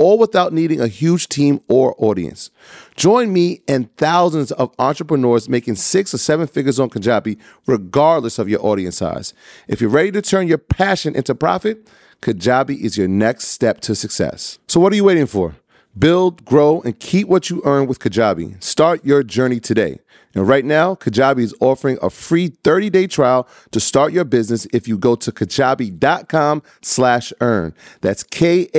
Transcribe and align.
all 0.00 0.18
without 0.18 0.52
needing 0.52 0.80
a 0.80 0.88
huge 0.88 1.28
team 1.28 1.60
or 1.68 1.94
audience. 1.98 2.50
Join 2.96 3.32
me 3.32 3.60
and 3.68 3.94
thousands 3.96 4.50
of 4.52 4.74
entrepreneurs 4.78 5.48
making 5.48 5.74
six 5.74 6.14
or 6.14 6.18
seven 6.18 6.46
figures 6.46 6.80
on 6.80 6.88
Kajabi, 6.88 7.38
regardless 7.66 8.38
of 8.38 8.48
your 8.48 8.64
audience 8.64 8.96
size. 8.96 9.34
If 9.68 9.80
you're 9.80 9.90
ready 9.90 10.10
to 10.12 10.22
turn 10.22 10.48
your 10.48 10.58
passion 10.58 11.14
into 11.14 11.34
profit, 11.34 11.86
Kajabi 12.22 12.80
is 12.80 12.96
your 12.96 13.08
next 13.08 13.48
step 13.48 13.80
to 13.82 13.94
success. 13.94 14.58
So, 14.66 14.80
what 14.80 14.92
are 14.92 14.96
you 14.96 15.04
waiting 15.04 15.26
for? 15.26 15.56
Build, 15.98 16.44
grow, 16.44 16.80
and 16.82 16.98
keep 16.98 17.28
what 17.28 17.50
you 17.50 17.60
earn 17.64 17.86
with 17.86 17.98
Kajabi. 17.98 18.62
Start 18.62 19.04
your 19.04 19.22
journey 19.22 19.60
today. 19.60 19.98
And 20.34 20.46
right 20.46 20.64
now, 20.64 20.94
Kajabi 20.94 21.40
is 21.40 21.54
offering 21.60 21.98
a 22.00 22.10
free 22.10 22.50
30-day 22.50 23.08
trial 23.08 23.48
to 23.72 23.80
start 23.80 24.12
your 24.12 24.24
business 24.24 24.66
if 24.72 24.86
you 24.86 24.96
go 24.96 25.16
to 25.16 25.32
kajabi.com 25.32 26.62
slash 26.82 27.32
earn. 27.40 27.74
That's 28.00 28.22
K-A-J-A-B-I 28.22 28.72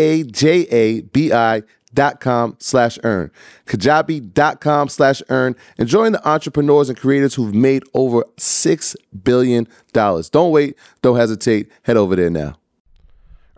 dot 1.93 2.21
com 2.21 2.55
slash 2.59 2.97
earn. 3.03 3.31
Kajabi.com 3.65 4.87
slash 4.89 5.21
earn 5.29 5.55
and 5.77 5.89
join 5.89 6.13
the 6.13 6.27
entrepreneurs 6.27 6.89
and 6.89 6.97
creators 6.97 7.35
who've 7.35 7.53
made 7.53 7.83
over 7.93 8.23
$6 8.37 8.95
billion. 9.23 9.67
Don't 9.93 10.51
wait. 10.51 10.77
Don't 11.01 11.17
hesitate. 11.17 11.69
Head 11.83 11.97
over 11.97 12.15
there 12.15 12.29
now. 12.29 12.55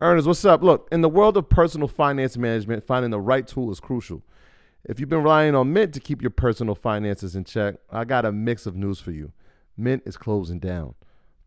Earners, 0.01 0.27
what's 0.27 0.43
up? 0.43 0.63
Look, 0.63 0.89
in 0.91 1.01
the 1.01 1.09
world 1.09 1.37
of 1.37 1.47
personal 1.47 1.87
finance 1.87 2.35
management, 2.35 2.85
finding 2.85 3.11
the 3.11 3.21
right 3.21 3.47
tool 3.47 3.71
is 3.71 3.79
crucial. 3.79 4.21
If 4.85 4.99
you've 4.99 5.07
been 5.07 5.23
relying 5.23 5.55
on 5.55 5.71
Mint 5.71 5.93
to 5.93 6.01
keep 6.01 6.21
your 6.21 6.29
personal 6.29 6.75
finances 6.75 7.37
in 7.37 7.45
check, 7.45 7.75
I 7.89 8.03
got 8.03 8.25
a 8.25 8.33
mix 8.33 8.65
of 8.65 8.75
news 8.75 8.99
for 8.99 9.11
you. 9.11 9.31
Mint 9.77 10.03
is 10.05 10.17
closing 10.17 10.59
down. 10.59 10.95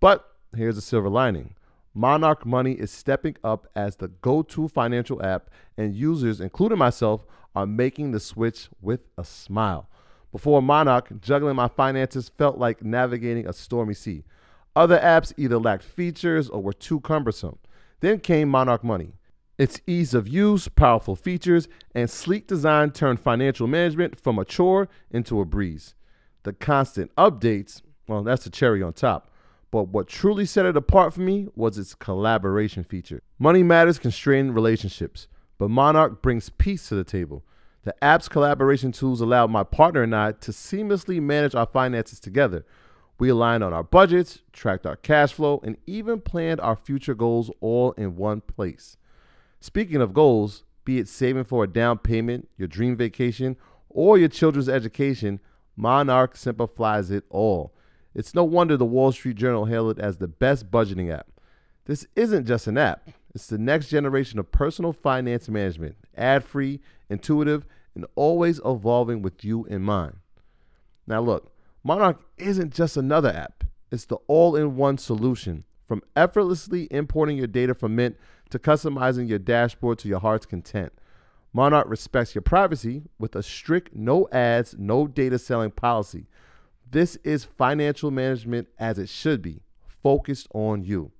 But 0.01 0.27
here's 0.57 0.79
a 0.79 0.83
silver 0.83 1.11
lining 1.11 1.55
Monarch 1.93 2.47
Money 2.47 2.73
is 2.73 2.91
stepping 2.91 3.37
up 3.45 3.67
as 3.77 3.97
the 3.97 4.09
go 4.09 4.41
to 4.41 4.69
financial 4.69 5.23
app, 5.23 5.51
and 5.77 5.95
users, 5.95 6.41
including 6.41 6.79
myself, 6.79 7.27
are 7.55 7.67
making 7.67 8.13
the 8.13 8.21
switch 8.21 8.71
with 8.81 9.01
a 9.19 9.25
smile. 9.25 9.91
Before 10.33 10.63
Monarch, 10.63 11.21
juggling 11.21 11.57
my 11.57 11.69
finances 11.69 12.31
felt 12.31 12.57
like 12.57 12.83
navigating 12.83 13.47
a 13.47 13.53
stormy 13.53 13.95
sea. 13.95 14.25
Other 14.75 14.99
apps 14.99 15.35
either 15.37 15.59
lacked 15.59 15.85
features 15.85 16.49
or 16.49 16.63
were 16.63 16.73
too 16.73 17.01
cumbersome. 17.01 17.59
Then 18.01 18.19
came 18.19 18.49
Monarch 18.49 18.83
Money. 18.83 19.13
Its 19.59 19.81
ease 19.87 20.13
of 20.13 20.29
use, 20.29 20.69
powerful 20.69 21.17
features, 21.17 21.67
and 21.95 22.11
sleek 22.11 22.47
design 22.47 22.91
turned 22.91 23.21
financial 23.21 23.67
management 23.67 24.21
from 24.21 24.39
a 24.39 24.45
chore 24.45 24.89
into 25.11 25.41
a 25.41 25.45
breeze. 25.47 25.95
The 26.43 26.53
constant 26.53 27.15
updates, 27.17 27.81
well, 28.07 28.23
that's 28.23 28.45
the 28.45 28.51
cherry 28.51 28.83
on 28.83 28.93
top. 28.93 29.31
But 29.71 29.89
what 29.89 30.09
truly 30.09 30.47
set 30.47 30.67
it 30.67 30.77
apart 30.77 31.15
for 31.15 31.23
me 31.23 31.49
was 31.57 31.79
its 31.79 31.95
collaboration 31.95 32.85
feature. 32.85 33.23
Money 33.39 33.63
matters 33.63 33.99
constrain 33.99 34.51
relationships, 34.51 35.27
but 35.59 35.71
Monarch 35.71 36.23
brings 36.23 36.51
peace 36.51 36.89
to 36.89 36.95
the 36.95 37.05
table. 37.05 37.43
The 37.85 37.95
app's 38.05 38.29
collaboration 38.29 38.93
tools 38.93 39.21
allowed 39.21 39.51
my 39.51 39.65
partner 39.65 40.03
and 40.03 40.15
I 40.15 40.33
to 40.33 40.51
seamlessly 40.51 41.21
manage 41.21 41.55
our 41.55 41.67
finances 41.67 42.21
together. 42.21 42.65
We 43.19 43.31
aligned 43.31 43.65
on 43.65 43.73
our 43.73 43.83
budgets, 43.83 44.41
tracked 44.53 44.87
our 44.87 44.97
cash 44.97 45.33
flow, 45.33 45.61
and 45.63 45.79
even 45.87 46.21
planned 46.21 46.61
our 46.61 46.77
future 46.77 47.15
goals 47.15 47.51
all 47.61 47.93
in 47.93 48.17
one 48.17 48.43
place. 48.43 48.97
Speaking 49.61 50.01
of 50.01 50.15
goals, 50.15 50.65
be 50.85 50.99
it 50.99 51.09
saving 51.09 51.45
for 51.45 51.65
a 51.65 51.69
down 51.69 51.99
payment, 51.99 52.49
your 52.57 52.69
dream 52.69 52.97
vacation, 52.97 53.57
or 53.89 54.19
your 54.19 54.29
children's 54.29 54.69
education, 54.69 55.41
Monarch 55.77 56.37
simplifies 56.37 57.11
it 57.11 57.25
all. 57.29 57.75
It's 58.15 58.35
no 58.35 58.45
wonder 58.45 58.77
the 58.77 58.85
Wall 58.85 59.13
Street 59.13 59.37
Journal 59.37 59.67
hailed 59.67 59.99
it 59.99 60.03
as 60.03 60.19
the 60.19 60.29
best 60.29 60.71
budgeting 60.71 61.13
app. 61.13 61.27
This 61.85 62.07
isn't 62.17 62.47
just 62.47 62.67
an 62.67 62.79
app, 62.79 63.11
it's 63.35 63.47
the 63.47 63.59
next 63.59 63.89
generation 63.89 64.39
of 64.39 64.51
personal 64.51 64.93
finance 64.93 65.49
management, 65.49 65.97
ad 66.17 66.43
free, 66.43 66.81
intuitive, 67.11 67.67
and 67.95 68.07
always 68.15 68.61
evolving 68.65 69.23
with 69.23 69.45
you 69.45 69.65
in 69.67 69.83
mind. 69.83 70.17
Now, 71.07 71.21
look, 71.21 71.53
Monarch 71.85 72.21
isn't 72.39 72.75
just 72.75 72.97
another 72.97 73.29
app, 73.29 73.65
it's 73.93 74.07
the 74.07 74.17
all 74.27 74.57
in 74.57 74.77
one 74.77 74.99
solution. 74.99 75.65
From 75.87 76.03
effortlessly 76.17 76.89
importing 76.91 77.37
your 77.37 77.47
data 77.47 77.75
from 77.75 77.95
Mint 77.95 78.17
to 78.51 78.59
customizing 78.59 79.29
your 79.29 79.39
dashboard 79.39 79.99
to 79.99 80.09
your 80.09 80.21
heart's 80.21 80.47
content. 80.47 80.93
Monarch 81.53 81.89
respects 81.89 82.35
your 82.35 82.43
privacy 82.43 83.03
with 83.19 83.35
a 83.35 83.43
strict 83.43 83.95
no 83.95 84.29
ads, 84.31 84.75
no 84.79 85.07
data 85.07 85.39
selling 85.39 85.71
policy. 85.71 86.27
This 86.91 87.17
is 87.25 87.45
financial 87.45 88.11
management 88.11 88.69
as 88.79 88.99
it 88.99 89.09
should 89.09 89.43
be, 89.43 89.63
focused 90.03 90.49
on 90.55 90.85
you. 90.85 91.13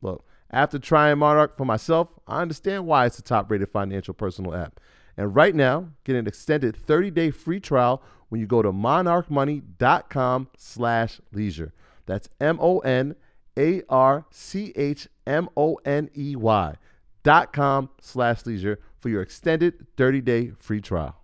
Look, 0.00 0.24
after 0.50 0.78
trying 0.78 1.18
Monarch 1.18 1.56
for 1.56 1.64
myself, 1.64 2.08
I 2.26 2.40
understand 2.40 2.86
why 2.86 3.06
it's 3.06 3.16
the 3.16 3.22
top 3.22 3.50
rated 3.50 3.68
financial 3.70 4.14
personal 4.14 4.54
app. 4.54 4.80
And 5.16 5.34
right 5.34 5.54
now, 5.54 5.88
get 6.04 6.16
an 6.16 6.26
extended 6.26 6.76
30-day 6.76 7.32
free 7.32 7.60
trial 7.60 8.02
when 8.28 8.40
you 8.40 8.46
go 8.46 8.62
to 8.62 8.72
monarchmoney.com 8.72 10.48
slash 10.56 11.20
leisure. 11.32 11.74
That's 12.06 12.28
M-O-N 12.40 13.16
a 13.58 13.82
R 13.88 14.24
C 14.30 14.72
H 14.76 15.08
M 15.28 15.48
O 15.56 15.78
N 15.84 16.10
E 16.16 16.34
Y 16.34 16.74
dot 17.22 17.52
com 17.52 17.90
slash 18.00 18.46
leisure 18.46 18.80
for 18.98 19.08
your 19.08 19.22
extended 19.22 19.86
30 19.96 20.20
day 20.22 20.52
free 20.58 20.80
trial. 20.80 21.16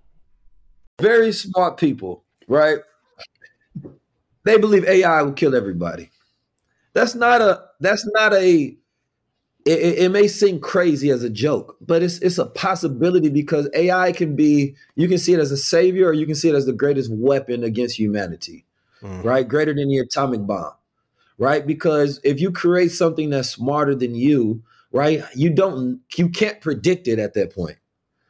Very 1.00 1.32
smart 1.32 1.76
people, 1.76 2.24
right? 2.46 2.78
They 4.44 4.58
believe 4.58 4.84
AI 4.84 5.22
will 5.22 5.32
kill 5.32 5.56
everybody. 5.56 6.10
That's 6.92 7.14
not 7.14 7.40
a 7.40 7.64
that's 7.80 8.06
not 8.12 8.32
a 8.34 8.76
it, 9.66 9.98
it, 9.98 10.10
may 10.10 10.28
seem 10.28 10.60
crazy 10.60 11.08
as 11.08 11.22
a 11.22 11.30
joke, 11.30 11.78
but 11.80 12.02
it's 12.02 12.18
it's 12.18 12.36
a 12.36 12.44
possibility 12.44 13.30
because 13.30 13.68
AI 13.74 14.12
can 14.12 14.36
be 14.36 14.76
you 14.94 15.08
can 15.08 15.16
see 15.16 15.32
it 15.32 15.40
as 15.40 15.50
a 15.50 15.56
savior 15.56 16.08
or 16.08 16.12
you 16.12 16.26
can 16.26 16.34
see 16.34 16.50
it 16.50 16.54
as 16.54 16.66
the 16.66 16.72
greatest 16.72 17.10
weapon 17.10 17.64
against 17.64 17.98
humanity, 17.98 18.66
mm. 19.02 19.24
right? 19.24 19.48
Greater 19.48 19.74
than 19.74 19.88
the 19.88 19.98
atomic 19.98 20.46
bomb 20.46 20.74
right? 21.38 21.66
Because 21.66 22.20
if 22.24 22.40
you 22.40 22.50
create 22.50 22.92
something 22.92 23.30
that's 23.30 23.50
smarter 23.50 23.94
than 23.94 24.14
you, 24.14 24.62
right, 24.92 25.22
you 25.34 25.50
don't 25.50 26.00
you 26.16 26.28
can't 26.28 26.60
predict 26.60 27.08
it 27.08 27.18
at 27.18 27.34
that 27.34 27.54
point. 27.54 27.76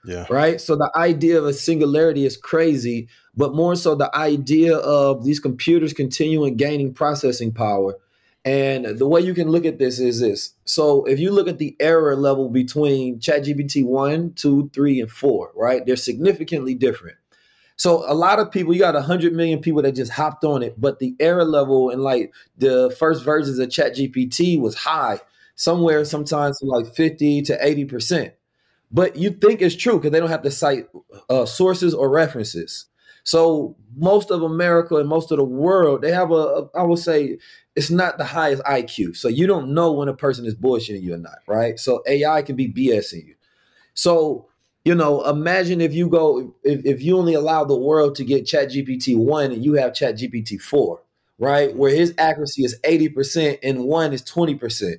Yeah. 0.06 0.26
Right. 0.28 0.60
So 0.60 0.76
the 0.76 0.90
idea 0.94 1.38
of 1.38 1.46
a 1.46 1.54
singularity 1.54 2.26
is 2.26 2.36
crazy, 2.36 3.08
but 3.34 3.54
more 3.54 3.74
so 3.74 3.94
the 3.94 4.14
idea 4.14 4.76
of 4.76 5.24
these 5.24 5.40
computers 5.40 5.94
continuing 5.94 6.56
gaining 6.56 6.92
processing 6.92 7.52
power. 7.52 7.96
And 8.44 8.98
the 8.98 9.08
way 9.08 9.22
you 9.22 9.32
can 9.32 9.48
look 9.48 9.64
at 9.64 9.78
this 9.78 9.98
is 9.98 10.20
this. 10.20 10.52
So 10.66 11.04
if 11.04 11.18
you 11.18 11.30
look 11.30 11.48
at 11.48 11.56
the 11.56 11.74
error 11.80 12.14
level 12.14 12.50
between 12.50 13.18
ChatGPT 13.18 13.82
1, 13.86 14.34
2, 14.34 14.70
3, 14.74 15.00
and 15.00 15.10
4, 15.10 15.52
right? 15.56 15.86
They're 15.86 15.96
significantly 15.96 16.74
different. 16.74 17.16
So 17.76 18.04
a 18.10 18.14
lot 18.14 18.38
of 18.38 18.50
people, 18.50 18.72
you 18.72 18.80
got 18.80 18.94
100 18.94 19.32
million 19.32 19.60
people 19.60 19.82
that 19.82 19.92
just 19.92 20.12
hopped 20.12 20.44
on 20.44 20.62
it, 20.62 20.80
but 20.80 20.98
the 21.00 21.14
error 21.18 21.44
level 21.44 21.90
and 21.90 22.02
like 22.02 22.32
the 22.56 22.94
first 22.98 23.24
versions 23.24 23.58
of 23.58 23.68
ChatGPT 23.68 24.60
was 24.60 24.76
high, 24.76 25.20
somewhere 25.56 26.04
sometimes 26.04 26.58
like 26.62 26.94
50 26.94 27.42
to 27.42 27.58
80%. 27.58 28.32
But 28.92 29.16
you 29.16 29.30
think 29.30 29.60
it's 29.60 29.74
true 29.74 29.96
because 29.98 30.12
they 30.12 30.20
don't 30.20 30.28
have 30.30 30.42
to 30.42 30.50
cite 30.50 30.88
uh, 31.28 31.46
sources 31.46 31.94
or 31.94 32.08
references. 32.08 32.86
So 33.24 33.74
most 33.96 34.30
of 34.30 34.42
America 34.42 34.96
and 34.96 35.08
most 35.08 35.32
of 35.32 35.38
the 35.38 35.44
world, 35.44 36.02
they 36.02 36.12
have 36.12 36.30
a, 36.30 36.34
a, 36.34 36.70
I 36.76 36.82
would 36.82 36.98
say, 36.98 37.38
it's 37.74 37.90
not 37.90 38.18
the 38.18 38.24
highest 38.24 38.62
IQ. 38.62 39.16
So 39.16 39.28
you 39.28 39.46
don't 39.48 39.74
know 39.74 39.92
when 39.92 40.08
a 40.08 40.14
person 40.14 40.46
is 40.46 40.54
bullshitting 40.54 41.02
you 41.02 41.14
or 41.14 41.18
not, 41.18 41.38
right? 41.48 41.78
So 41.80 42.02
AI 42.06 42.42
can 42.42 42.54
be 42.54 42.68
BSing 42.72 43.26
you. 43.26 43.34
So 43.94 44.48
you 44.84 44.94
know, 44.94 45.24
imagine 45.28 45.80
if 45.80 45.94
you 45.94 46.08
go 46.08 46.54
if, 46.64 46.84
if 46.84 47.02
you 47.02 47.18
only 47.18 47.34
allow 47.34 47.64
the 47.64 47.78
world 47.78 48.16
to 48.16 48.24
get 48.24 48.46
Chat 48.46 48.70
GPT 48.70 49.16
one 49.16 49.52
and 49.52 49.64
you 49.64 49.74
have 49.74 49.94
Chat 49.94 50.16
GPT 50.16 50.60
four, 50.60 51.02
right? 51.38 51.74
Where 51.76 51.94
his 51.94 52.14
accuracy 52.18 52.64
is 52.64 52.78
80% 52.84 53.58
and 53.62 53.84
one 53.84 54.12
is 54.12 54.22
20%. 54.22 54.96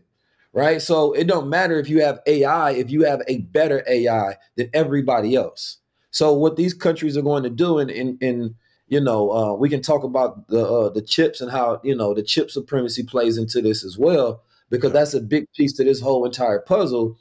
right? 0.53 0.81
So 0.81 1.13
it 1.13 1.25
don't 1.27 1.49
matter 1.49 1.79
if 1.79 1.89
you 1.89 2.01
have 2.01 2.19
AI 2.27 2.71
if 2.71 2.91
you 2.91 3.03
have 3.05 3.21
a 3.27 3.39
better 3.39 3.83
AI 3.87 4.35
than 4.57 4.69
everybody 4.73 5.35
else. 5.35 5.77
So 6.11 6.33
what 6.33 6.55
these 6.57 6.73
countries 6.73 7.17
are 7.17 7.21
going 7.21 7.43
to 7.43 7.49
do, 7.49 7.79
and 7.79 7.91
in, 7.91 8.17
in, 8.21 8.29
in 8.29 8.55
you 8.87 9.01
know, 9.01 9.31
uh, 9.31 9.53
we 9.55 9.69
can 9.69 9.81
talk 9.81 10.03
about 10.03 10.47
the 10.49 10.65
uh, 10.67 10.89
the 10.89 11.01
chips 11.01 11.41
and 11.41 11.51
how 11.51 11.81
you 11.83 11.95
know 11.95 12.13
the 12.13 12.23
chip 12.23 12.51
supremacy 12.51 13.03
plays 13.03 13.37
into 13.37 13.61
this 13.61 13.83
as 13.85 13.97
well, 13.97 14.43
because 14.69 14.93
that's 14.93 15.13
a 15.13 15.21
big 15.21 15.45
piece 15.53 15.73
to 15.73 15.83
this 15.83 16.01
whole 16.01 16.25
entire 16.25 16.59
puzzle. 16.59 17.17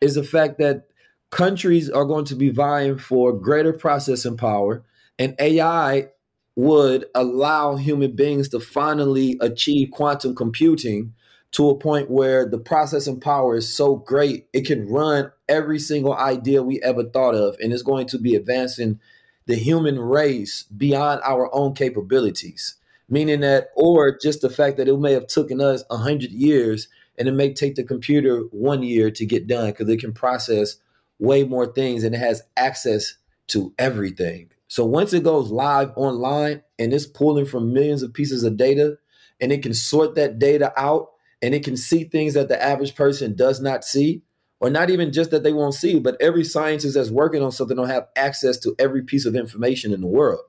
Is 0.00 0.14
the 0.16 0.24
fact 0.24 0.58
that 0.58 0.86
countries 1.30 1.90
are 1.90 2.04
going 2.04 2.24
to 2.26 2.36
be 2.36 2.50
vying 2.50 2.98
for 2.98 3.32
greater 3.32 3.72
processing 3.72 4.36
power, 4.36 4.84
and 5.18 5.34
AI 5.38 6.08
would 6.56 7.04
allow 7.14 7.76
human 7.76 8.12
beings 8.12 8.48
to 8.48 8.60
finally 8.60 9.36
achieve 9.40 9.90
quantum 9.90 10.34
computing 10.34 11.12
to 11.52 11.68
a 11.68 11.78
point 11.78 12.10
where 12.10 12.46
the 12.46 12.58
processing 12.58 13.20
power 13.20 13.56
is 13.56 13.74
so 13.74 13.96
great 13.96 14.46
it 14.52 14.66
can 14.66 14.88
run 14.88 15.30
every 15.48 15.78
single 15.78 16.14
idea 16.14 16.62
we 16.62 16.80
ever 16.82 17.04
thought 17.04 17.34
of 17.34 17.56
and 17.60 17.72
it's 17.72 17.82
going 17.82 18.06
to 18.06 18.18
be 18.18 18.34
advancing 18.34 18.98
the 19.46 19.54
human 19.54 19.98
race 19.98 20.64
beyond 20.64 21.20
our 21.24 21.54
own 21.54 21.74
capabilities. 21.74 22.76
Meaning 23.08 23.40
that 23.40 23.68
or 23.76 24.18
just 24.18 24.40
the 24.40 24.50
fact 24.50 24.76
that 24.78 24.88
it 24.88 24.98
may 24.98 25.12
have 25.12 25.28
taken 25.28 25.60
us 25.60 25.84
100 25.88 26.30
years 26.32 26.88
and 27.16 27.28
it 27.28 27.32
may 27.32 27.52
take 27.52 27.76
the 27.76 27.84
computer 27.84 28.40
one 28.50 28.82
year 28.82 29.10
to 29.12 29.24
get 29.24 29.46
done 29.46 29.70
because 29.70 29.88
it 29.88 30.00
can 30.00 30.12
process 30.12 30.76
way 31.18 31.44
more 31.44 31.66
things 31.66 32.04
and 32.04 32.14
it 32.14 32.18
has 32.18 32.42
access 32.56 33.14
to 33.48 33.72
everything 33.78 34.50
so 34.68 34.84
once 34.84 35.12
it 35.12 35.22
goes 35.22 35.50
live 35.50 35.90
online 35.96 36.62
and 36.78 36.92
it's 36.92 37.06
pulling 37.06 37.46
from 37.46 37.72
millions 37.72 38.02
of 38.02 38.12
pieces 38.12 38.44
of 38.44 38.56
data 38.56 38.98
and 39.40 39.52
it 39.52 39.62
can 39.62 39.74
sort 39.74 40.14
that 40.14 40.38
data 40.38 40.72
out 40.76 41.10
and 41.42 41.54
it 41.54 41.64
can 41.64 41.76
see 41.76 42.04
things 42.04 42.34
that 42.34 42.48
the 42.48 42.62
average 42.62 42.94
person 42.94 43.34
does 43.34 43.60
not 43.60 43.84
see 43.84 44.22
or 44.60 44.70
not 44.70 44.90
even 44.90 45.12
just 45.12 45.30
that 45.30 45.42
they 45.42 45.52
won't 45.52 45.74
see 45.74 45.98
but 45.98 46.16
every 46.20 46.44
scientist 46.44 46.94
that's 46.94 47.10
working 47.10 47.42
on 47.42 47.52
something 47.52 47.76
don't 47.76 47.88
have 47.88 48.08
access 48.16 48.58
to 48.58 48.74
every 48.78 49.02
piece 49.02 49.24
of 49.24 49.36
information 49.36 49.92
in 49.92 50.00
the 50.00 50.06
world 50.06 50.42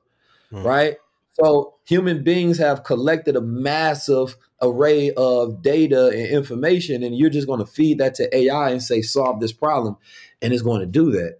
mm. 0.52 0.64
right 0.64 0.96
so 1.40 1.74
human 1.84 2.22
beings 2.22 2.58
have 2.58 2.84
collected 2.84 3.36
a 3.36 3.40
massive 3.40 4.36
array 4.60 5.12
of 5.12 5.62
data 5.62 6.08
and 6.08 6.26
information 6.26 7.02
and 7.02 7.16
you're 7.16 7.30
just 7.30 7.46
going 7.46 7.60
to 7.60 7.66
feed 7.66 7.98
that 7.98 8.14
to 8.14 8.36
ai 8.36 8.70
and 8.70 8.82
say 8.82 9.00
solve 9.00 9.40
this 9.40 9.52
problem 9.52 9.96
and 10.42 10.52
it's 10.52 10.62
going 10.62 10.80
to 10.80 10.86
do 10.86 11.10
that 11.10 11.38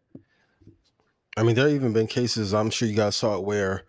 I 1.38 1.44
mean, 1.44 1.54
there 1.54 1.68
have 1.68 1.76
even 1.76 1.92
been 1.92 2.08
cases, 2.08 2.52
I'm 2.52 2.68
sure 2.68 2.88
you 2.88 2.96
guys 2.96 3.14
saw 3.14 3.36
it, 3.36 3.44
where 3.44 3.84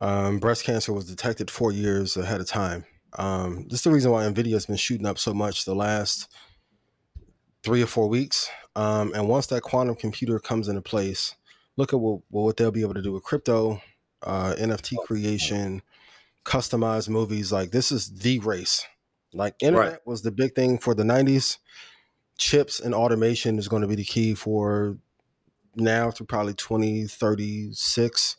um, 0.00 0.38
breast 0.38 0.64
cancer 0.64 0.90
was 0.90 1.04
detected 1.04 1.50
four 1.50 1.70
years 1.70 2.16
ahead 2.16 2.40
of 2.40 2.46
time. 2.46 2.86
Um, 3.18 3.66
this 3.68 3.80
is 3.80 3.82
the 3.82 3.90
reason 3.90 4.10
why 4.10 4.24
NVIDIA 4.24 4.52
has 4.52 4.64
been 4.64 4.76
shooting 4.76 5.04
up 5.04 5.18
so 5.18 5.34
much 5.34 5.66
the 5.66 5.74
last 5.74 6.32
three 7.62 7.82
or 7.82 7.86
four 7.86 8.08
weeks. 8.08 8.48
Um, 8.74 9.12
and 9.14 9.28
once 9.28 9.48
that 9.48 9.60
quantum 9.60 9.96
computer 9.96 10.38
comes 10.38 10.66
into 10.66 10.80
place, 10.80 11.34
look 11.76 11.92
at 11.92 12.00
what, 12.00 12.22
what 12.30 12.56
they'll 12.56 12.70
be 12.70 12.80
able 12.80 12.94
to 12.94 13.02
do 13.02 13.12
with 13.12 13.22
crypto, 13.22 13.82
uh, 14.22 14.54
NFT 14.58 14.96
creation, 15.04 15.82
customized 16.44 17.08
movies. 17.08 17.52
Like, 17.52 17.70
this 17.70 17.92
is 17.92 18.10
the 18.10 18.38
race. 18.40 18.84
Like, 19.32 19.54
internet 19.60 19.92
right. 19.92 20.06
was 20.06 20.22
the 20.22 20.30
big 20.30 20.54
thing 20.54 20.78
for 20.78 20.94
the 20.94 21.02
90s. 21.02 21.58
Chips 22.38 22.80
and 22.80 22.94
automation 22.94 23.58
is 23.58 23.68
going 23.68 23.82
to 23.82 23.88
be 23.88 23.96
the 23.96 24.04
key 24.04 24.34
for 24.34 24.96
now 25.74 26.10
through 26.10 26.26
probably 26.26 26.54
2036. 26.54 28.36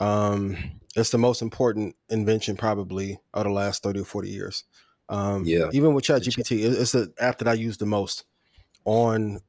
Um, 0.00 0.56
it's 0.96 1.10
the 1.10 1.18
most 1.18 1.42
important 1.42 1.96
invention 2.08 2.56
probably 2.56 3.18
of 3.32 3.44
the 3.44 3.50
last 3.50 3.82
30 3.82 4.00
or 4.00 4.04
40 4.04 4.28
years. 4.28 4.64
Um, 5.08 5.44
yeah. 5.44 5.68
Even 5.72 5.94
with 5.94 6.04
ChatGPT, 6.04 6.64
it's 6.80 6.92
the 6.92 7.12
app 7.18 7.38
that 7.38 7.48
I 7.48 7.54
use 7.54 7.76
the 7.76 7.86
most 7.86 8.24
on 8.84 9.40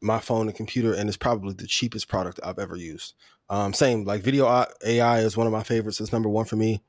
my 0.00 0.18
phone 0.18 0.46
and 0.46 0.56
computer, 0.56 0.92
and 0.92 1.08
it's 1.08 1.16
probably 1.16 1.54
the 1.54 1.66
cheapest 1.66 2.08
product 2.08 2.40
I've 2.42 2.58
ever 2.58 2.76
used. 2.76 3.14
Um, 3.50 3.72
same 3.72 4.04
like 4.04 4.22
video 4.22 4.66
AI 4.84 5.20
is 5.20 5.36
one 5.36 5.46
of 5.46 5.52
my 5.52 5.62
favorites. 5.62 6.00
It's 6.00 6.12
number 6.12 6.28
one 6.28 6.44
for 6.44 6.56
me. 6.56 6.82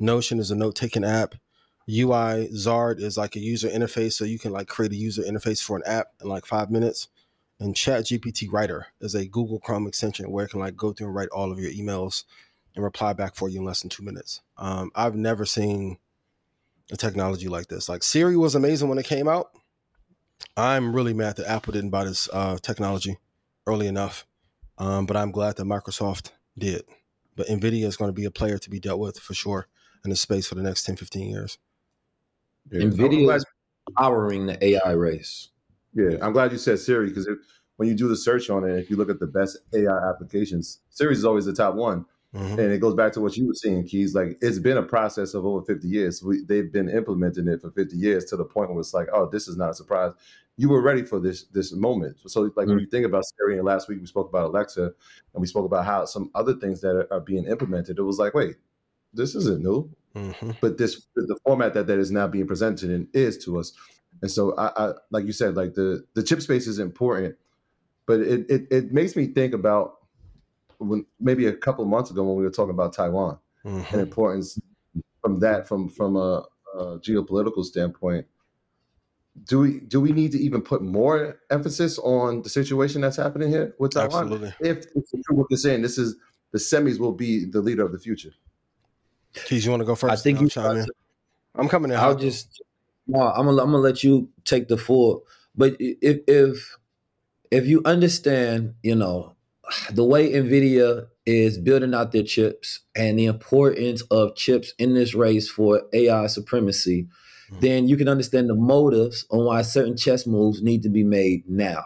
Notion 0.00 0.38
is 0.38 0.50
a 0.50 0.56
note 0.56 0.74
taking 0.74 1.04
app. 1.04 1.34
Uizard 1.88 3.00
is 3.00 3.16
like 3.16 3.36
a 3.36 3.40
user 3.40 3.68
interface, 3.68 4.14
so 4.14 4.24
you 4.24 4.38
can 4.38 4.52
like 4.52 4.66
create 4.66 4.92
a 4.92 4.96
user 4.96 5.22
interface 5.22 5.62
for 5.62 5.76
an 5.76 5.82
app 5.86 6.08
in 6.20 6.28
like 6.28 6.46
five 6.46 6.70
minutes. 6.70 7.08
And 7.58 7.74
Chat 7.74 8.04
GPT 8.04 8.52
Writer 8.52 8.88
is 9.00 9.14
a 9.14 9.26
Google 9.26 9.58
Chrome 9.60 9.86
extension 9.86 10.30
where 10.30 10.44
it 10.44 10.50
can 10.50 10.60
like 10.60 10.76
go 10.76 10.92
through 10.92 11.06
and 11.06 11.16
write 11.16 11.28
all 11.30 11.52
of 11.52 11.58
your 11.58 11.70
emails 11.70 12.24
and 12.74 12.84
reply 12.84 13.12
back 13.12 13.34
for 13.34 13.48
you 13.48 13.60
in 13.60 13.64
less 13.64 13.80
than 13.80 13.88
two 13.88 14.02
minutes. 14.02 14.42
Um, 14.58 14.90
I've 14.94 15.14
never 15.14 15.46
seen 15.46 15.98
a 16.92 16.96
technology 16.96 17.48
like 17.48 17.68
this. 17.68 17.88
Like 17.88 18.02
Siri 18.02 18.36
was 18.36 18.54
amazing 18.54 18.88
when 18.88 18.98
it 18.98 19.06
came 19.06 19.28
out. 19.28 19.50
I'm 20.56 20.94
really 20.94 21.14
mad 21.14 21.36
that 21.36 21.50
Apple 21.50 21.72
didn't 21.72 21.90
buy 21.90 22.04
this 22.04 22.28
uh, 22.32 22.58
technology 22.60 23.16
early 23.66 23.86
enough, 23.86 24.26
um, 24.78 25.06
but 25.06 25.16
I'm 25.16 25.30
glad 25.30 25.56
that 25.56 25.64
Microsoft 25.64 26.30
did. 26.58 26.82
But 27.34 27.48
NVIDIA 27.48 27.84
is 27.84 27.96
going 27.96 28.08
to 28.08 28.14
be 28.14 28.24
a 28.24 28.30
player 28.30 28.58
to 28.58 28.70
be 28.70 28.80
dealt 28.80 29.00
with 29.00 29.18
for 29.18 29.34
sure 29.34 29.68
in 30.04 30.10
the 30.10 30.16
space 30.16 30.46
for 30.46 30.54
the 30.54 30.62
next 30.62 30.84
10, 30.84 30.96
15 30.96 31.28
years. 31.28 31.58
Yeah. 32.70 32.82
NVIDIA 32.82 33.36
is 33.36 33.44
powering 33.96 34.46
the 34.46 34.64
AI 34.64 34.92
race. 34.92 35.50
Yeah, 35.94 36.18
I'm 36.20 36.32
glad 36.32 36.52
you 36.52 36.58
said 36.58 36.78
Siri 36.78 37.08
because 37.08 37.28
when 37.76 37.88
you 37.88 37.94
do 37.94 38.08
the 38.08 38.16
search 38.16 38.50
on 38.50 38.64
it, 38.64 38.78
if 38.78 38.90
you 38.90 38.96
look 38.96 39.10
at 39.10 39.20
the 39.20 39.26
best 39.26 39.58
AI 39.74 40.10
applications, 40.10 40.80
Siri 40.90 41.14
is 41.14 41.24
always 41.24 41.46
the 41.46 41.54
top 41.54 41.74
one. 41.74 42.04
Mm-hmm. 42.34 42.58
And 42.58 42.72
it 42.72 42.80
goes 42.80 42.94
back 42.94 43.12
to 43.12 43.20
what 43.20 43.36
you 43.36 43.46
were 43.46 43.54
saying, 43.54 43.86
Keys. 43.86 44.14
Like 44.14 44.36
it's 44.42 44.58
been 44.58 44.76
a 44.76 44.82
process 44.82 45.32
of 45.32 45.46
over 45.46 45.64
50 45.64 45.88
years. 45.88 46.22
We, 46.22 46.44
they've 46.44 46.70
been 46.70 46.90
implementing 46.90 47.48
it 47.48 47.62
for 47.62 47.70
50 47.70 47.96
years 47.96 48.26
to 48.26 48.36
the 48.36 48.44
point 48.44 48.70
where 48.70 48.80
it's 48.80 48.92
like, 48.92 49.08
oh, 49.12 49.28
this 49.30 49.48
is 49.48 49.56
not 49.56 49.70
a 49.70 49.74
surprise. 49.74 50.12
You 50.56 50.70
were 50.70 50.80
ready 50.80 51.04
for 51.04 51.20
this 51.20 51.44
this 51.44 51.72
moment. 51.72 52.16
So, 52.26 52.40
like 52.40 52.52
mm-hmm. 52.52 52.70
when 52.70 52.78
you 52.78 52.86
think 52.86 53.04
about 53.04 53.24
Siri, 53.26 53.56
and 53.56 53.66
last 53.66 53.88
week 53.88 54.00
we 54.00 54.06
spoke 54.06 54.28
about 54.28 54.46
Alexa, 54.46 54.84
and 54.84 55.40
we 55.40 55.46
spoke 55.46 55.66
about 55.66 55.84
how 55.84 56.04
some 56.06 56.30
other 56.34 56.54
things 56.54 56.80
that 56.80 56.96
are, 56.96 57.12
are 57.12 57.20
being 57.20 57.44
implemented. 57.46 57.98
It 57.98 58.02
was 58.02 58.18
like, 58.18 58.34
wait, 58.34 58.56
this 59.12 59.34
isn't 59.34 59.62
new, 59.62 59.90
mm-hmm. 60.14 60.52
but 60.60 60.78
this 60.78 61.06
the 61.14 61.38
format 61.44 61.74
that 61.74 61.86
that 61.88 61.98
is 61.98 62.10
now 62.10 62.26
being 62.26 62.46
presented 62.46 62.90
in 62.90 63.08
is 63.12 63.36
to 63.44 63.58
us. 63.58 63.72
And 64.22 64.30
so 64.30 64.54
I, 64.56 64.70
I 64.76 64.92
like 65.10 65.26
you 65.26 65.32
said, 65.32 65.56
like 65.56 65.74
the 65.74 66.04
the 66.14 66.22
chip 66.22 66.40
space 66.40 66.66
is 66.66 66.78
important, 66.78 67.36
but 68.06 68.20
it 68.20 68.50
it, 68.50 68.66
it 68.70 68.92
makes 68.92 69.14
me 69.14 69.26
think 69.26 69.52
about 69.52 69.96
when 70.78 71.06
maybe 71.20 71.46
a 71.46 71.52
couple 71.52 71.84
months 71.84 72.10
ago 72.10 72.22
when 72.24 72.36
we 72.36 72.44
were 72.44 72.50
talking 72.50 72.74
about 72.74 72.92
Taiwan 72.92 73.38
mm-hmm. 73.64 73.92
and 73.92 74.02
importance 74.02 74.58
from 75.20 75.40
that 75.40 75.66
from 75.66 75.88
from 75.88 76.16
a, 76.16 76.44
a, 76.74 76.98
geopolitical 76.98 77.64
standpoint. 77.64 78.26
Do 79.44 79.60
we 79.60 79.80
do 79.80 80.00
we 80.00 80.12
need 80.12 80.32
to 80.32 80.38
even 80.38 80.62
put 80.62 80.82
more 80.82 81.40
emphasis 81.50 81.98
on 81.98 82.42
the 82.42 82.48
situation 82.48 83.00
that's 83.00 83.16
happening 83.16 83.50
here 83.50 83.74
with 83.78 83.92
Taiwan? 83.92 84.24
Absolutely. 84.24 84.54
If 84.60 84.86
it's 84.94 85.10
true 85.10 85.36
what 85.36 85.46
they're 85.50 85.58
saying, 85.58 85.82
this 85.82 85.98
is 85.98 86.16
the 86.52 86.58
semis 86.58 86.98
will 86.98 87.12
be 87.12 87.44
the 87.44 87.60
leader 87.60 87.84
of 87.84 87.92
the 87.92 87.98
future. 87.98 88.32
Keys, 89.44 89.64
you 89.64 89.70
want 89.70 89.82
to 89.82 89.84
go 89.84 89.94
first? 89.94 90.12
I 90.12 90.16
think 90.16 90.40
you. 90.40 90.48
I'm 91.54 91.68
coming 91.68 91.90
in. 91.90 91.96
I'll 91.96 92.16
just 92.16 92.62
no, 93.06 93.20
I'm 93.20 93.46
gonna 93.46 93.62
I'm 93.62 93.70
gonna 93.70 93.78
let 93.78 94.02
you 94.02 94.30
take 94.44 94.68
the 94.68 94.76
full. 94.76 95.24
But 95.54 95.76
if 95.78 96.20
if 96.26 96.76
if 97.50 97.66
you 97.66 97.82
understand, 97.84 98.74
you 98.82 98.94
know, 98.94 99.36
the 99.90 100.04
way 100.04 100.32
Nvidia 100.32 101.06
is 101.24 101.58
building 101.58 101.94
out 101.94 102.12
their 102.12 102.22
chips 102.22 102.80
and 102.94 103.18
the 103.18 103.26
importance 103.26 104.02
of 104.10 104.36
chips 104.36 104.72
in 104.78 104.94
this 104.94 105.14
race 105.14 105.48
for 105.48 105.82
AI 105.92 106.26
supremacy, 106.26 107.08
mm-hmm. 107.50 107.60
then 107.60 107.88
you 107.88 107.96
can 107.96 108.08
understand 108.08 108.48
the 108.48 108.54
motives 108.54 109.24
on 109.30 109.44
why 109.44 109.62
certain 109.62 109.96
chess 109.96 110.26
moves 110.26 110.62
need 110.62 110.82
to 110.82 110.88
be 110.88 111.04
made 111.04 111.48
now. 111.48 111.84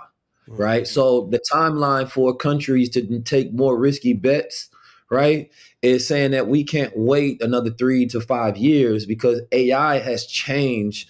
Mm-hmm. 0.49 0.57
Right. 0.57 0.87
So 0.87 1.29
the 1.31 1.41
timeline 1.53 2.11
for 2.11 2.35
countries 2.35 2.91
to 2.91 3.21
take 3.21 3.53
more 3.53 3.79
risky 3.79 4.13
bets, 4.13 4.69
right, 5.11 5.51
is 5.83 6.07
saying 6.07 6.33
that 6.33 6.49
we 6.49 6.65
can't 6.65 6.97
wait 6.97 7.43
another 7.43 7.71
three 7.71 8.07
to 8.07 8.21
five 8.21 8.57
years 8.57 9.07
because 9.07 9.41
AI 9.53 9.99
has 9.99 10.27
changed 10.27 11.09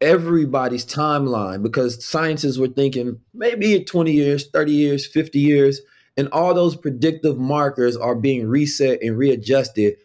everybody's 0.00 0.84
timeline 0.84 1.62
because 1.62 2.04
scientists 2.04 2.58
were 2.58 2.68
thinking 2.68 3.18
maybe 3.32 3.82
20 3.82 4.12
years, 4.12 4.48
30 4.50 4.72
years, 4.72 5.06
50 5.06 5.38
years, 5.38 5.80
and 6.16 6.28
all 6.32 6.54
those 6.54 6.76
predictive 6.76 7.38
markers 7.38 7.96
are 7.96 8.14
being 8.14 8.46
reset 8.46 9.02
and 9.02 9.18
readjusted 9.18 9.96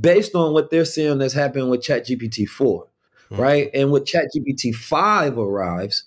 based 0.00 0.34
on 0.34 0.52
what 0.52 0.70
they're 0.70 0.84
seeing 0.84 1.18
that's 1.18 1.34
happening 1.34 1.68
with 1.68 1.82
ChatGPT 1.82 2.48
4, 2.48 2.86
mm-hmm. 3.30 3.42
right? 3.42 3.70
And 3.74 3.90
with 3.90 4.04
ChatGPT 4.04 4.74
5 4.74 5.38
arrives, 5.38 6.04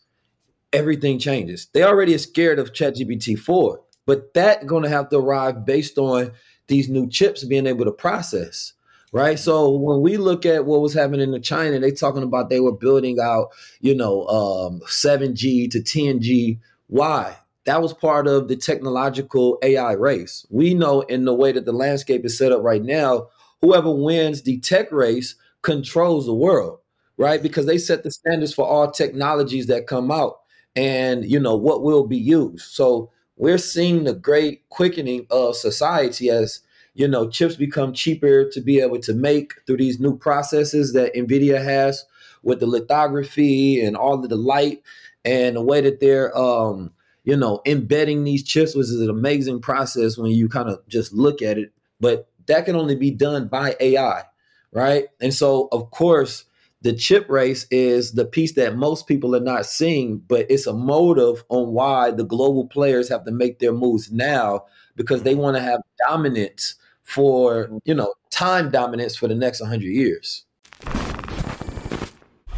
everything 0.73 1.19
changes. 1.19 1.67
They 1.73 1.83
already 1.83 2.15
are 2.15 2.19
scared 2.19 2.59
of 2.59 2.73
ChatGPT 2.73 3.37
4, 3.37 3.81
but 4.05 4.33
that's 4.33 4.65
going 4.65 4.83
to 4.83 4.89
have 4.89 5.09
to 5.09 5.17
arrive 5.17 5.65
based 5.65 5.97
on 5.97 6.31
these 6.67 6.89
new 6.89 7.09
chips 7.09 7.43
being 7.43 7.67
able 7.67 7.85
to 7.85 7.91
process 7.91 8.73
right? 9.11 9.37
So 9.37 9.69
when 9.69 10.01
we 10.01 10.17
look 10.17 10.45
at 10.45 10.65
what 10.65 10.81
was 10.81 10.93
happening 10.93 11.33
in 11.33 11.41
China, 11.41 11.79
they 11.79 11.91
talking 11.91 12.23
about 12.23 12.49
they 12.49 12.59
were 12.59 12.71
building 12.71 13.19
out, 13.19 13.49
you 13.81 13.93
know, 13.93 14.25
um, 14.27 14.81
7G 14.87 15.69
to 15.71 15.79
10G. 15.79 16.59
Why? 16.87 17.37
That 17.65 17.81
was 17.81 17.93
part 17.93 18.27
of 18.27 18.47
the 18.47 18.55
technological 18.55 19.59
AI 19.61 19.93
race. 19.93 20.45
We 20.49 20.73
know 20.73 21.01
in 21.01 21.25
the 21.25 21.33
way 21.33 21.51
that 21.51 21.65
the 21.65 21.73
landscape 21.73 22.25
is 22.25 22.37
set 22.37 22.51
up 22.51 22.63
right 22.63 22.83
now, 22.83 23.27
whoever 23.61 23.91
wins 23.91 24.41
the 24.41 24.59
tech 24.59 24.91
race 24.91 25.35
controls 25.61 26.25
the 26.25 26.33
world. 26.33 26.79
Right? 27.17 27.41
Because 27.41 27.65
they 27.65 27.77
set 27.77 28.03
the 28.03 28.11
standards 28.11 28.53
for 28.53 28.65
all 28.67 28.91
technologies 28.91 29.67
that 29.67 29.87
come 29.87 30.11
out 30.11 30.37
and 30.75 31.29
you 31.29 31.39
know 31.39 31.55
what 31.55 31.83
will 31.83 32.07
be 32.07 32.17
used. 32.17 32.71
So 32.71 33.11
we're 33.37 33.57
seeing 33.57 34.03
the 34.03 34.13
great 34.13 34.67
quickening 34.69 35.27
of 35.29 35.55
society 35.55 36.29
as 36.29 36.61
you 36.93 37.07
know 37.07 37.29
chips 37.29 37.55
become 37.55 37.93
cheaper 37.93 38.49
to 38.49 38.61
be 38.61 38.79
able 38.79 38.99
to 38.99 39.13
make 39.13 39.53
through 39.65 39.77
these 39.77 39.99
new 39.99 40.17
processes 40.17 40.93
that 40.93 41.13
Nvidia 41.15 41.63
has 41.63 42.05
with 42.43 42.59
the 42.59 42.67
lithography 42.67 43.83
and 43.83 43.95
all 43.95 44.23
of 44.23 44.29
the 44.29 44.35
light 44.35 44.81
and 45.23 45.55
the 45.55 45.61
way 45.61 45.81
that 45.81 45.99
they're 45.99 46.35
um 46.37 46.91
you 47.23 47.35
know 47.35 47.61
embedding 47.65 48.23
these 48.23 48.43
chips 48.43 48.75
which 48.75 48.87
is 48.87 49.01
an 49.01 49.09
amazing 49.09 49.61
process 49.61 50.17
when 50.17 50.31
you 50.31 50.49
kind 50.49 50.69
of 50.69 50.85
just 50.87 51.13
look 51.13 51.41
at 51.41 51.57
it 51.57 51.71
but 51.99 52.27
that 52.47 52.65
can 52.65 52.75
only 52.75 52.95
be 52.95 53.11
done 53.11 53.47
by 53.47 53.75
AI 53.79 54.23
right 54.71 55.05
and 55.21 55.33
so 55.33 55.69
of 55.71 55.91
course 55.91 56.45
the 56.81 56.93
chip 56.93 57.29
race 57.29 57.67
is 57.69 58.13
the 58.13 58.25
piece 58.25 58.53
that 58.53 58.75
most 58.75 59.07
people 59.07 59.35
are 59.35 59.41
not 59.41 59.65
seeing, 59.65 60.17
but 60.17 60.47
it's 60.49 60.65
a 60.65 60.73
motive 60.73 61.43
on 61.49 61.73
why 61.73 62.11
the 62.11 62.23
global 62.23 62.67
players 62.67 63.07
have 63.09 63.23
to 63.25 63.31
make 63.31 63.59
their 63.59 63.71
moves 63.71 64.11
now 64.11 64.65
because 64.95 65.21
they 65.23 65.35
want 65.35 65.55
to 65.55 65.61
have 65.61 65.79
dominance 66.07 66.75
for, 67.03 67.69
you 67.85 67.93
know, 67.93 68.13
time 68.31 68.71
dominance 68.71 69.15
for 69.15 69.27
the 69.27 69.35
next 69.35 69.61
100 69.61 69.83
years. 69.83 70.45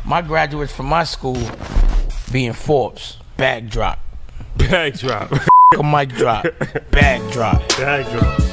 My 0.06 0.22
graduates 0.22 0.74
from 0.74 0.86
my 0.86 1.04
school 1.04 1.38
being 2.32 2.54
Forbes, 2.54 3.18
bag 3.38 3.70
drop. 3.70 4.00
Bag 4.58 4.98
drop. 4.98 5.32
a 5.78 5.84
mic 5.84 6.10
drop, 6.10 6.46
bag 6.92 7.32
drop. 7.32 7.68
Bag 7.78 8.06
drop. 8.12 8.53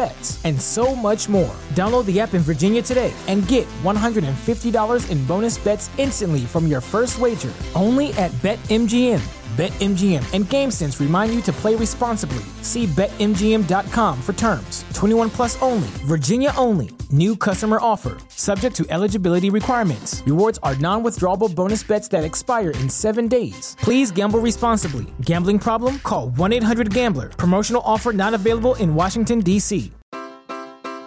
bets, 0.00 0.42
and 0.44 0.58
so 0.60 0.94
much 0.94 1.28
more. 1.28 1.56
Download 1.70 2.06
the 2.06 2.20
app 2.20 2.32
in 2.32 2.40
Virginia 2.40 2.80
today 2.80 3.12
and 3.28 3.46
get 3.48 3.66
$150 3.82 5.10
in 5.10 5.24
bonus 5.26 5.58
bets 5.58 5.90
instantly 5.98 6.40
from 6.40 6.66
your 6.66 6.80
first 6.80 7.18
wager 7.18 7.52
only 7.74 8.12
at 8.14 8.30
BetMGM. 8.42 9.20
BetMGM 9.56 10.24
and 10.32 10.46
GameSense 10.46 11.00
remind 11.00 11.34
you 11.34 11.42
to 11.42 11.52
play 11.52 11.74
responsibly. 11.74 12.44
See 12.62 12.86
BetMGM.com 12.86 14.22
for 14.22 14.32
terms. 14.32 14.84
21 15.00 15.30
plus 15.30 15.60
only, 15.62 15.88
Virginia 16.04 16.52
only. 16.58 16.90
New 17.10 17.34
customer 17.34 17.78
offer. 17.80 18.18
Subject 18.28 18.76
to 18.76 18.84
eligibility 18.90 19.48
requirements. 19.48 20.22
Rewards 20.26 20.58
are 20.62 20.76
non 20.76 21.02
withdrawable 21.02 21.52
bonus 21.54 21.82
bets 21.82 22.06
that 22.08 22.22
expire 22.22 22.72
in 22.82 22.90
seven 22.90 23.26
days. 23.26 23.76
Please 23.80 24.12
gamble 24.12 24.40
responsibly. 24.40 25.06
Gambling 25.22 25.58
problem? 25.58 26.00
Call 26.00 26.28
1 26.28 26.52
800 26.52 26.92
Gambler. 26.92 27.30
Promotional 27.30 27.80
offer 27.86 28.12
not 28.12 28.34
available 28.34 28.74
in 28.74 28.94
Washington, 28.94 29.40
D.C. 29.40 29.90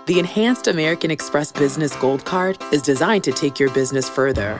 The 0.08 0.18
Enhanced 0.18 0.68
American 0.68 1.12
Express 1.12 1.52
Business 1.52 1.96
Gold 1.98 2.26
Card 2.26 2.58
is 2.72 2.82
designed 2.82 3.24
to 3.26 3.32
take 3.32 3.60
your 3.60 3.70
business 3.76 4.10
further. 4.10 4.60